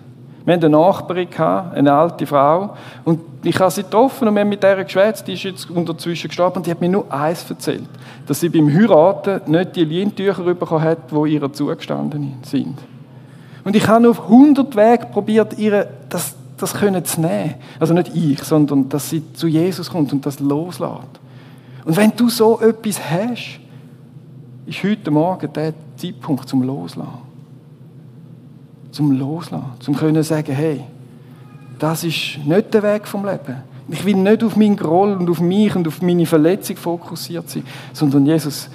[0.48, 1.28] Wir hatten eine Nachbarin,
[1.74, 5.34] eine alte Frau, und ich habe sie getroffen und wir haben mit der geschwätzt, die
[5.34, 7.86] ist jetzt unterzwischen gestorben, und die hat mir nur eins erzählt,
[8.26, 12.78] dass sie beim Heiraten nicht die Lintücher bekommen hat, die ihr zugestanden sind.
[13.62, 17.56] Und ich habe auf 100 Wege probiert, ihr das, das können zu nehmen.
[17.78, 21.20] Also nicht ich, sondern dass sie zu Jesus kommt und das loslässt.
[21.84, 23.60] Und wenn du so etwas hast,
[24.64, 27.27] ist heute Morgen der Zeitpunkt zum Loslassen.
[28.90, 29.64] Zum Loslassen.
[29.80, 30.82] Zum können sagen, hey,
[31.78, 33.62] das ist nicht der Weg vom Leben.
[33.90, 37.62] Ich will nicht auf meinen Groll und auf mich und auf meine Verletzung fokussiert sein,
[37.92, 38.68] sondern Jesus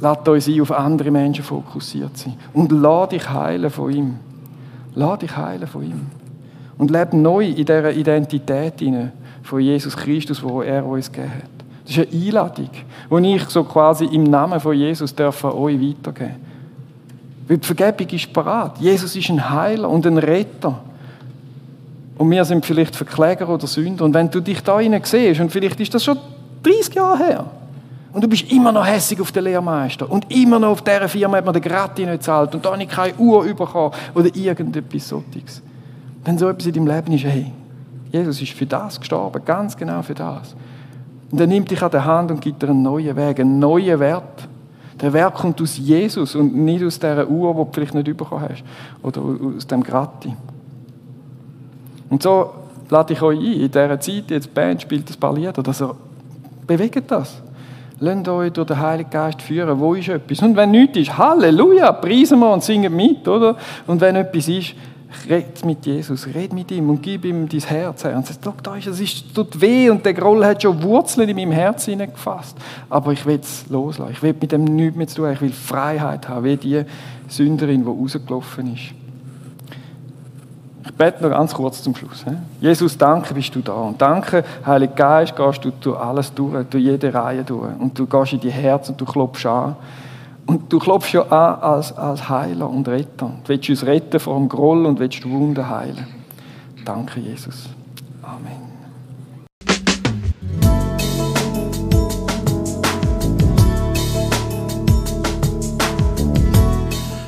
[0.00, 2.34] lässt uns ein, auf andere Menschen fokussiert sein.
[2.52, 4.16] Und lass dich heilen von ihm.
[4.94, 6.06] Lass dich heilen von ihm.
[6.76, 8.74] Und lebe neu in dieser Identität
[9.42, 11.42] von Jesus Christus, wo er uns gegeben hat.
[11.84, 12.70] Das ist eine Einladung,
[13.10, 16.47] die ich so quasi im Namen von Jesus darf an euch weitergeben
[17.48, 18.78] Weil die Vergebung ist parat.
[18.78, 20.78] Jesus ist ein Heiler und ein Retter.
[22.18, 24.04] Und wir sind vielleicht Verkläger oder Sünder.
[24.04, 26.18] Und wenn du dich da hinein siehst, und vielleicht ist das schon
[26.62, 27.44] 30 Jahre her,
[28.12, 30.10] und du bist immer noch hässig auf den Lehrmeister.
[30.10, 32.54] Und immer noch auf dieser Firma hat man den Gratis nicht gezahlt.
[32.54, 33.92] Und da habe ich keine Uhr bekommen.
[34.14, 35.62] Oder irgendetwas solches.
[36.24, 37.52] Wenn so etwas in deinem Leben ist, hey,
[38.10, 39.42] Jesus ist für das gestorben.
[39.44, 40.54] Ganz genau für das.
[41.30, 44.00] Und er nimmt dich an der Hand und gibt dir einen neuen Weg, einen neuen
[44.00, 44.48] Wert.
[45.00, 48.48] Der Wert kommt aus Jesus und nicht aus dieser Uhr, die du vielleicht nicht bekommen
[48.48, 48.64] hast.
[49.02, 49.22] Oder
[49.56, 50.34] aus dem Grati.
[52.10, 52.50] Und so
[52.90, 55.94] lade ich euch ein, in dieser Zeit, jetzt die Band spielt ein paar Lieder, also
[56.66, 57.42] bewegt das.
[58.00, 59.78] Lasst euch durch den Heiligen Geist führen.
[59.80, 60.40] Wo ist etwas?
[60.40, 63.56] Und wenn nichts ist, Halleluja, preisen wir und singen mit, oder?
[63.86, 64.74] Und wenn etwas ist,
[65.28, 68.16] red mit Jesus, red mit ihm und gib ihm dein Herz her.
[68.16, 71.36] Und sagt, da ist es, es tut weh und der Groll hat schon Wurzeln in
[71.36, 72.56] meinem Herz hineingefasst.
[72.90, 74.12] Aber ich will es loslassen.
[74.12, 75.32] Ich will mit dem nichts mehr zu tun.
[75.32, 76.84] Ich will Freiheit haben, wie die
[77.28, 78.94] Sünderin, die rausgelaufen ist.
[80.84, 82.24] Ich bete noch ganz kurz zum Schluss.
[82.60, 83.74] Jesus, danke, bist du da.
[83.74, 87.78] Und danke, Heiliger Geist, gehst du durch alles durch, durch jede Reihe durch.
[87.78, 89.76] Und du gehst in die Herz und du klopfst an.
[90.48, 93.30] Und du klopfst ja an als, als Heiler und Retter.
[93.44, 96.06] Du willst uns retten vor dem Groll und willst Wunden heilen.
[96.86, 97.68] Danke, Jesus.
[98.22, 98.56] Amen.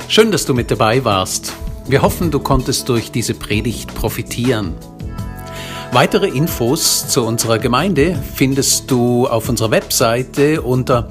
[0.09, 1.53] Schön, dass du mit dabei warst.
[1.87, 4.73] Wir hoffen, du konntest durch diese Predigt profitieren.
[5.93, 11.07] Weitere Infos zu unserer Gemeinde findest du auf unserer Webseite unter